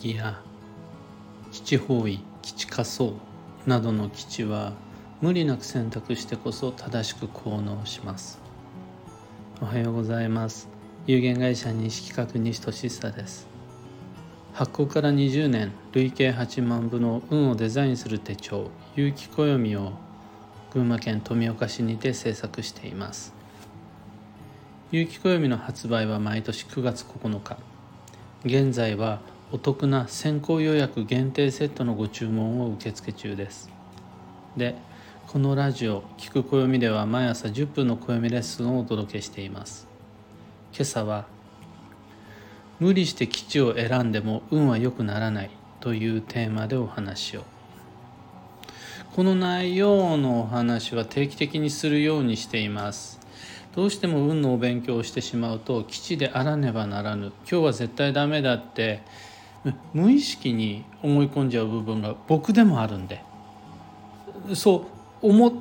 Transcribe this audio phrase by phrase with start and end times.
[0.00, 0.40] ギや
[1.52, 3.12] 基地方位基地仮想
[3.66, 4.72] などの基地は
[5.20, 8.40] 無理なく選択してこそ正しく効能します。
[9.60, 10.70] おはようございます。
[11.06, 13.46] 有限会社西企画西俊久です。
[14.54, 19.92] 発行から20年累計8万部の運をデザインする手帳有機暦を
[20.72, 23.34] 群馬県富岡市にて制作しています。
[24.90, 27.58] 有機暦の発売は毎年9月9日。
[28.46, 29.20] 現在は
[29.52, 33.68] お得な先行予約限定セットのご注文を受付中です。
[34.56, 34.76] で
[35.26, 39.88] このラジオ「聞く暦」では毎朝10分の暦レッスンをお届けしています。
[40.72, 41.26] 今朝は
[42.78, 47.42] 「無理して基地を選んでも運は良くならない」というテーマでお話を。
[49.16, 53.18] この内容のお話は定期的にするようにしています。
[53.74, 57.32] どうしても運のお勉強をしてしまうと基地であらねばならぬ。
[57.50, 59.02] 今日は絶対ダメだって
[59.92, 63.22] 無意識に思い込んじゃう部分が僕でもあるんで
[64.54, 64.86] そ
[65.22, 65.52] う思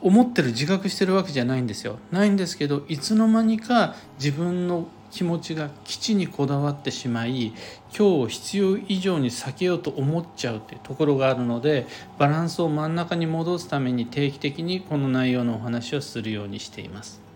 [0.00, 7.54] 思ってる自覚してるわけじゃないんですよないんですけどいつの間にか自分の気持ちが基地にこだわってしまい今
[7.90, 11.86] 日を必要以上に避けようと思っちゃうというところがあるので
[12.18, 17.27] バランスを真ん中に戻すために定期的にこの内容のお話をするようにしています。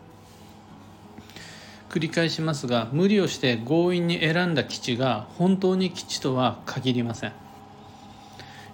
[1.92, 7.32] 繰り返しますが無理をして強引に選んだ基地が本当に基地とは限りません。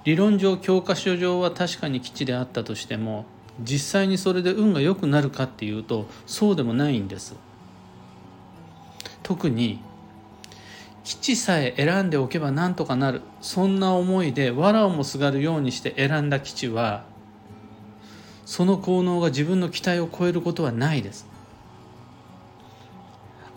[0.05, 3.27] 理論上教科書上は確かに基地であったとしても
[3.61, 7.35] 実際にそれで運が良くなるかっていうとそうでもないんです。
[9.25, 9.81] 特に
[11.03, 17.03] 基地さえ選んでおけばなんとかなるそんな思いで藁をもすがるようにして選んだ基地は
[18.47, 21.27] その効能が自分の期待を超えることはないです。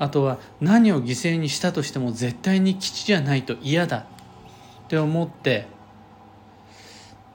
[0.02, 3.98] あとは何を犠牲にしたとしても絶対に基地じゃないと嫌だ。
[4.00, 4.04] っ
[4.88, 5.68] て思って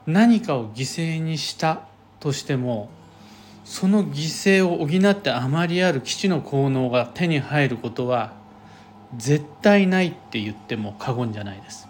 [0.05, 1.83] 何かを犠牲にした
[2.19, 2.89] としても
[3.63, 8.33] その犠牲を補ってあまりある基地の効能が手に入ることは
[9.15, 11.87] 絶対ないって言っても過言じゃないです。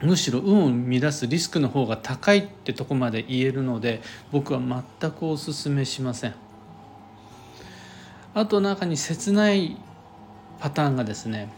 [0.00, 4.02] むしろ運を乱すリスクの方が高いってとこまで言えるので
[4.32, 6.34] 僕は全くお勧めしません。
[8.34, 9.76] あと中に切ない
[10.58, 11.52] パターンがですね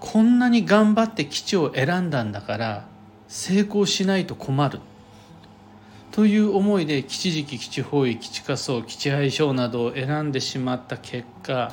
[0.00, 2.86] こんなに頑張って基地を選んだんだから
[3.28, 4.80] 成功しないと困る
[6.10, 11.72] という思いで基地時期基地方位基地仮想基地相性などを選んでしまった結果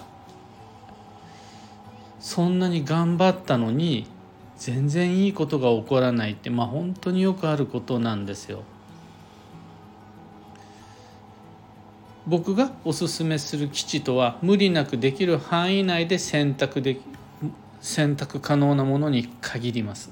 [2.20, 4.08] そんなに頑張ったのに
[4.58, 8.64] 全然いいことが起こらないってまあ本当によくあることなんですよ。
[12.26, 17.00] 僕がおすすめする基地とは無理なくできる範囲内で選択で
[17.82, 20.10] 選択可能なものに限ります。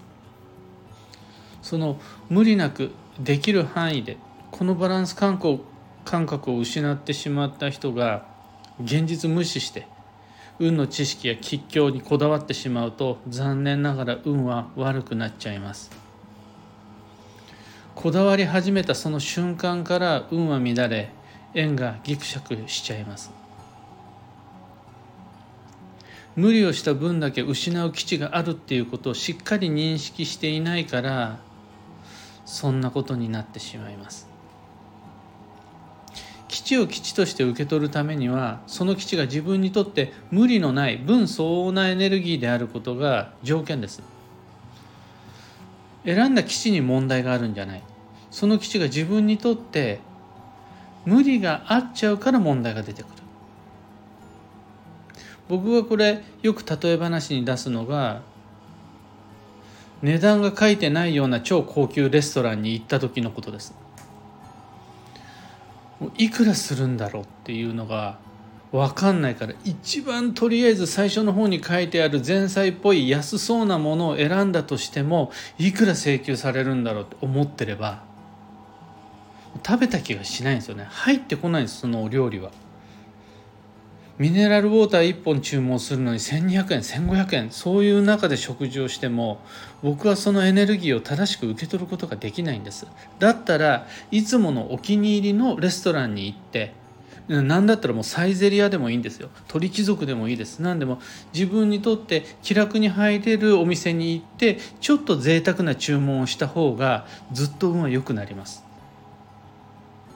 [1.61, 4.17] その無理なくできる範囲で
[4.51, 5.61] このバランス感覚
[6.03, 8.25] 感覚を失ってしまった人が
[8.83, 9.87] 現実無視して
[10.59, 15.91] 運の知識や吉凶にこだわってしまうと残念ながら運は悪くなっちゃいます。
[17.95, 21.11] こだわり始めたその瞬間から運は乱れ
[21.53, 23.31] 縁がギクシャクしちゃいます。
[26.35, 31.39] 無理をした分だけ失う基地があるっていうことをしっかり認識していないから
[32.45, 34.29] そんなことになってしまいます。
[36.47, 44.01] 基地を基地として受け取るためにはその基地が自分にとって無理のない分相応なエネルギーであることが条件です。
[46.05, 47.83] 選んだ基地に問題があるんじゃない。
[48.31, 49.99] その基地が自分にとって
[51.05, 53.11] 無理があっちゃうから問題が出てくる。
[55.49, 58.21] 僕はこれよく例え話に出すのが
[60.01, 63.73] 値段が書いてないような超高級レストランに行った時のことです。
[66.17, 68.17] いくらするんだろうっていうのが
[68.71, 78.03] 分かんないから一番とりあえず最初の方に書いてある前菜っぽい安そうなものを選んだとしてもいくら請求されるんだろうって思ってれば
[79.65, 80.87] 食べた気がしないんですよね。
[80.89, 82.51] 入ってこないんですそのお料理は。
[84.17, 87.51] ミネラルウォーター1本注文するのに1200円1500円。
[87.51, 89.39] そういう中で食事をしても
[89.81, 92.85] 僕はそのエネルギーを正しく受け取ることができないんです。
[93.19, 96.73] だったらいつものお気に入りのレストランに行って
[97.27, 99.29] 何だったらもうサイゼリアでもいいんですよ。
[99.47, 100.59] 鳥貴族でもいいです。
[100.59, 100.99] 何でも
[101.33, 108.70] 自分にとって気楽に入れるお店に行ってちょっと贅沢な注文をした方がずっと運は良くなります。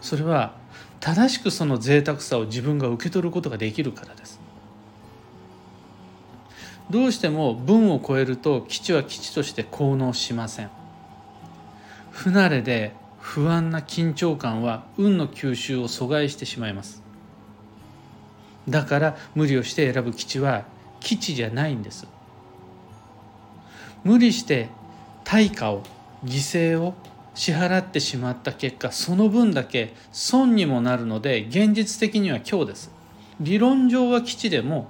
[0.06, 0.54] それは
[1.00, 4.40] 正しくその贅沢さを自分が受け取ることができるからです。
[6.92, 10.70] どうしても文を超えると基地は基地として効能しません。
[12.12, 17.02] 不慣れで不安な緊張感は運の吸収を阻害してしまいます。
[18.70, 20.66] だから無理をして選ぶ基地は
[21.00, 22.06] 基地じゃないんです。
[24.04, 24.70] 無理して
[25.24, 25.82] 対価を
[26.24, 26.94] 犠牲を
[27.36, 32.92] 支払ってしまった結果その分だけ損にもなるので現実的には今日です。
[33.40, 34.90] 理論上は基地でも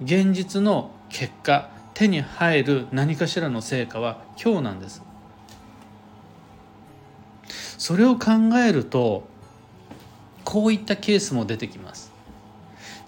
[0.00, 5.02] 現実の結果手に入る何かしらの成果は今日なんです。
[7.76, 8.30] それを考
[8.64, 9.26] えると
[10.44, 12.12] こういったケースも出てきます。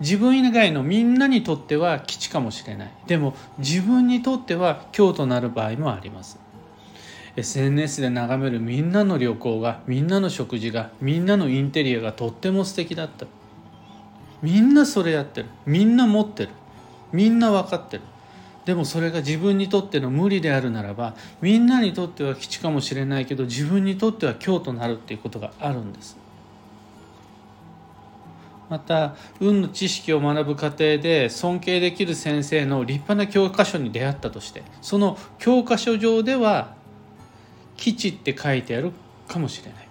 [0.01, 2.93] 自分以外のみんなにとっては基地かもしれない。
[3.07, 6.41] でも自分にとっては今日となる場合もあります。
[7.37, 13.27] SNS で眺めるみんなの旅行がみんなの食事がみんなのインテリアがとっても素敵だった。
[14.43, 15.49] みんなそれやってる。
[15.67, 16.49] みんな持ってる。
[17.13, 18.03] みんな分かってる。
[18.65, 26.17] でもそれが自分にとっての無理であるならばみんなにとっては基地かもしれないけど自分にとっては今日となるっていうことがあるんです。
[28.69, 36.75] また運の知識を学ぶ過程で尊敬できる先生の立派な教科書に出会ったとしてその教科書上では
[37.81, 38.93] 基地って書いてある
[39.27, 39.89] かもしれない。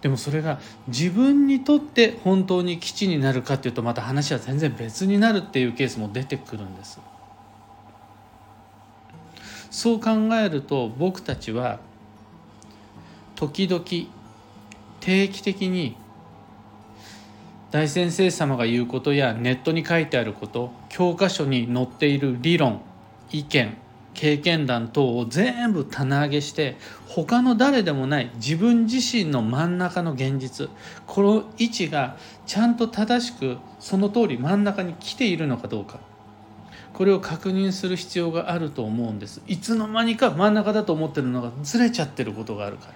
[0.00, 6.98] でもそれが自分にとって本当に基地になるかっていうとまた話は全然別になるっていうケースも出てくるんです。
[9.70, 11.78] そう考えると僕たちは
[13.36, 13.84] 時々
[15.00, 15.96] 定期的に
[17.70, 22.80] 大先生様が言うことやネットに書いてあること教科書に載っている理論
[23.30, 23.76] 意見
[24.18, 26.76] 経験談等を全部棚上げして
[27.06, 30.68] 他の誰でもない自分自身の真ん中の現実
[31.06, 36.00] この位置がちゃんと正しくその通り真ん中に来ているのかどうか。
[36.94, 39.40] これを確認する必要があると思うんです。
[39.46, 42.94] いつの間にか真ん中だと思ってるのがずれちゃってることがあるから。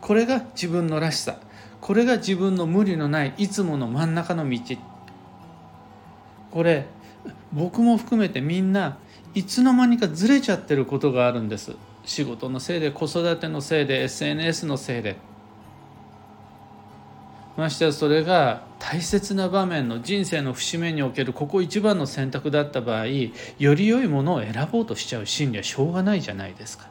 [0.00, 1.36] これが自分のらしさ。
[1.80, 4.58] これが自分の無理のないいつもの真ん中の道。
[6.50, 6.86] これ
[7.52, 8.98] 僕も含めてみんな
[9.34, 11.72] いつの間にかずれちゃってることがあるんです。
[12.04, 15.16] 仕事のせいで子育てのせいで SNS のせいで。
[17.56, 26.90] ましてやそれが大切な場面の人生の節目におけるここ一番の選択だった場合より良いものを選ぼうとしちゃう心理はしょうがないじゃないですか。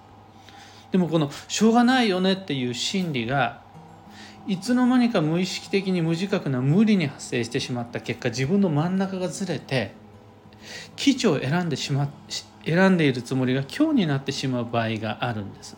[0.91, 3.61] でもこのしょうがないよねっていう心理が
[4.47, 9.93] いつの間にか無意識的に無自覚な無理に発生してしまった結果自分の真ん中がずれて
[10.95, 12.09] 基地を選んでしま
[12.65, 15.77] 選んでいるつもりが今日になってしまう場合があるんです。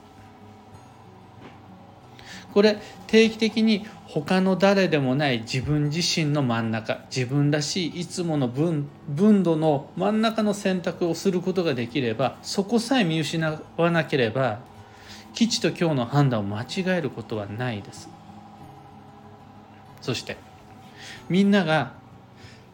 [2.54, 2.78] これ
[3.08, 14.60] 定期的に他の誰でもない自分自身の真ん中自分らしいいつもの分分度の真ん中の選択をすることができればそこさえ見失わなければ
[15.34, 18.08] 基地と今日の判断を間違えることはないです。
[20.02, 20.38] そして
[21.28, 21.94] みんなが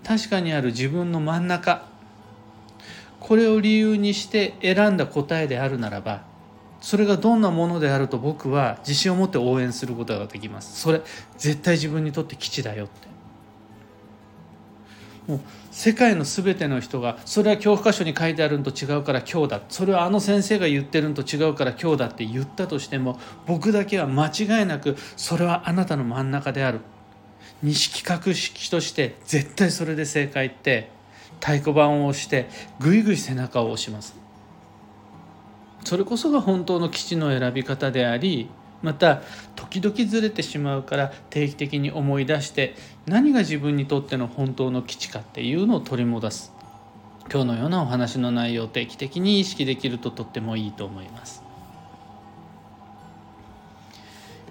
[0.04, 1.88] 確かにある自分の真ん中
[3.20, 6.24] これを理由にして選んだ答えであるならば
[6.82, 10.80] それがどんなものであると僕は自信を持って応援することができます。
[10.80, 11.02] それ
[11.38, 13.08] 絶対自分にとって基地だよって。
[15.28, 19.62] もう世界の全ての人がそれは教科書に書いてあるのと違うから今日だ。
[19.70, 26.80] それはあの先生が言ってるのと違うから今日だって言ったとしても僕だけは間違いなくそれはあなたの真ん中である。
[27.62, 30.90] 西企画式として絶対それで正解って
[31.40, 34.16] 太鼓判を押してぐいぐい背中を押します。
[35.86, 38.50] それこそが本当の基地の選び方であり
[38.82, 39.22] また
[39.56, 46.54] 時々ずれてしまうから定期的に思い出して何が自分にとっての本当の基地かっていうのを取り戻す。
[47.32, 51.44] 今日のようなお話の内容を定期的に意識できるととってもいいと思います。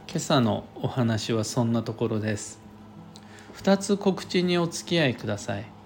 [0.06, 2.60] 今朝のお話はそんなところです。
[3.56, 5.77] 2つ告知にお付き合いください。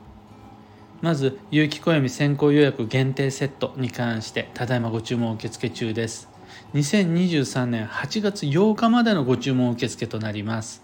[1.02, 6.28] まず有機暦先行予約限定セットに関してただいまご注文受付中です。
[6.74, 10.80] 2023年8月8日までのご注文受付となります。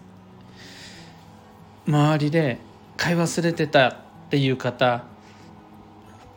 [1.87, 2.57] 周りで
[2.97, 3.95] 買い忘れてたっ
[4.29, 5.05] ていう方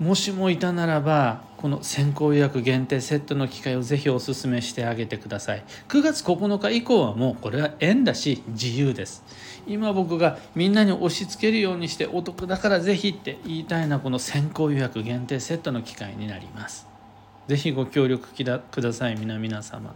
[0.03, 5.63] もしもいたならばこの先行予約限定セットの機会をぜひお勧めしてあげてください。
[5.89, 9.23] 9月9日以降はもうこれは縁だし自由です。
[9.65, 16.89] 今僕がみんなに押し付けるようにしてお得だからぜひって言いたいのはこの先行予約限定セットの機会になります。
[17.47, 19.95] ぜひご協力ください皆々様。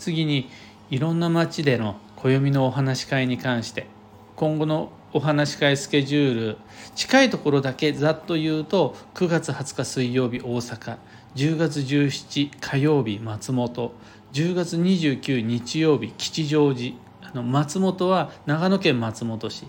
[0.00, 0.50] 次に
[0.90, 3.86] いろんな町での暦のお話し会に関して
[4.34, 6.56] 今後のお話し会スケジュール
[6.96, 10.98] 近いところだけざっと言うと9月20日水曜日大阪。
[11.36, 13.92] 10月17火曜日松本。
[14.32, 16.96] 10月29日曜日吉祥寺。
[17.22, 19.68] あの松本は長野県松本市。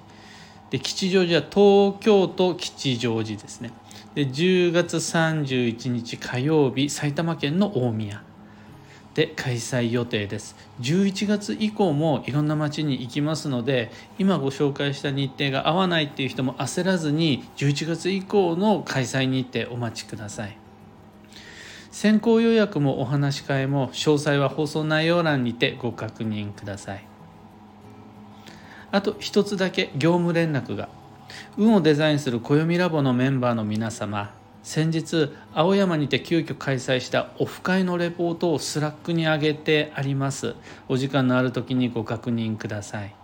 [0.71, 3.71] で吉祥寺は東京都吉祥寺ですね。
[4.15, 8.23] で10月31日火曜日埼玉県の大宮。
[9.15, 10.55] で開催予定です。
[10.81, 20.57] 11月以降もいろんな街に行きますので今ご紹介した日程が合わないっていう人も焦らずに11月以降の開催日程お待ちください。
[21.91, 27.07] 先行予約もお話し会も詳細は放送内容欄にてご確認ください。
[28.91, 30.89] あと一つだけ業務連絡が。
[31.57, 34.33] 運をデザインする暦ラボのメンバーの皆様。
[34.65, 40.55] 先日青山にて急遽開催したオフ会のレポートをスラックに上げてあります。
[40.89, 43.15] お時間のある時にご確認ください。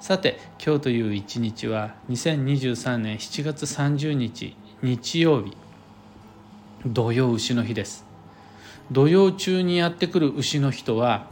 [0.00, 5.54] さて今日という一日は2023年7月30日日曜日。
[6.86, 8.06] 土曜牛の日です。
[8.90, 11.26] 土曜中にやってくる牛の日とは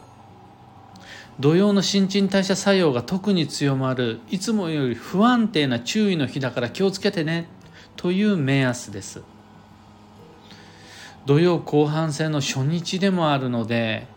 [1.40, 7.61] 土曜の新陳代謝作用が特に強まるいつもより不安定な注意の日だから気をつけてね。
[7.96, 9.22] という目安です。
[11.26, 14.08] 土曜後半戦の初日でもあるので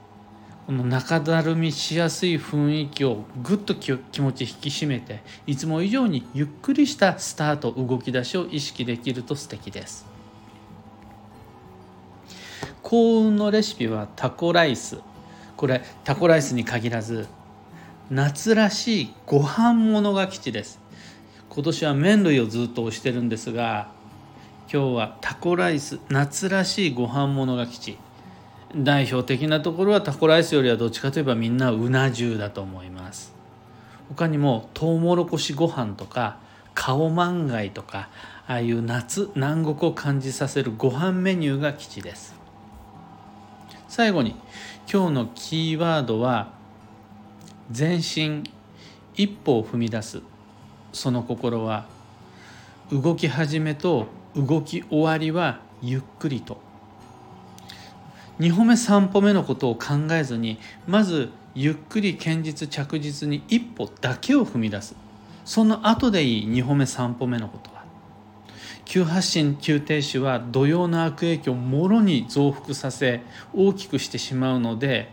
[0.66, 10.08] この中だるみしやすい雰囲気をぐっと気持ち引き締めていつも以上にゆっくりしたスタート動き出しを意識できると素敵です。
[12.82, 15.00] 幸運のレシピはタコライス。
[15.56, 17.28] これタコライスに限らず
[18.10, 20.80] 夏らしいご飯物が基地です。
[21.56, 23.88] 今年は麺類をずっと推してるんですが
[24.70, 27.98] 今日はタコライス夏らしいご飯物が基地
[28.76, 33.34] 代表的なところはタコライスよりはどっちかといえばみんなうな重だと思います。
[34.10, 36.40] 他にもトウモロコシご飯とか
[36.74, 38.10] カオマンガイとか
[38.48, 42.36] ああいう夏南国を感じさせるご飯メニューが基地です。
[43.88, 44.36] 最後に
[44.92, 46.52] 今日のキーワードは
[47.76, 48.44] 前進
[49.16, 50.22] 一歩を踏み出す
[50.96, 51.86] その心は
[52.90, 56.58] 動き始めと動き終わりはゆっくりと。
[58.40, 64.96] 2歩目3歩目のことを考えずにまずゆっくり堅実着実に一歩だけを踏み出す。
[65.44, 67.84] その後でいい2歩目3歩目のことは。
[68.86, 73.22] 急発進急停止は土曜の悪影響をもろに増幅させ
[73.54, 75.12] 大きくしてしまうので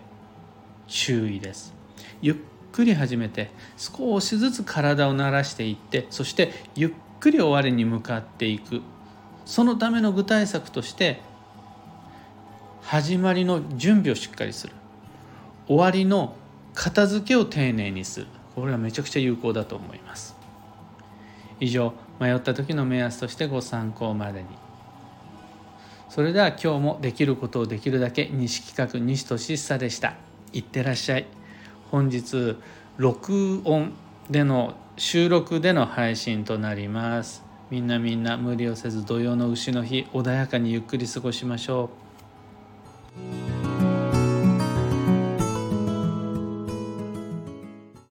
[0.87, 1.75] 注意です。
[2.21, 2.37] ゆっ
[2.73, 8.83] くり始めて少しずつ体を慣らしていってそしてゆっくり終わりに向かっていく。
[9.45, 11.21] そのための具体策として
[12.81, 14.73] 始まりの準備をしっかりする。
[15.67, 16.37] 終わりの
[16.75, 18.27] 片付けを丁寧にする。
[18.55, 20.37] これはめちゃくちゃ有効だと思います。
[21.61, 24.49] 以上迷った時の目安としてご参考までに。
[26.09, 30.15] それでは今日もできることをできるだけ西企画西俊久でした。
[30.53, 31.27] いってらっしゃい。
[31.93, 32.57] 本日
[32.97, 33.93] 録音
[34.31, 37.45] での収録での配信となります。
[37.69, 41.91] みんなみんな無理をせず土曜の牛の日穏やかにゆっくり過ごしましょ
[43.59, 43.62] う。